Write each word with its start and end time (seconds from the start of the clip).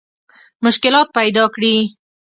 مشکلات 0.63 1.07
پیدا 1.17 1.45
کړي. 1.55 1.75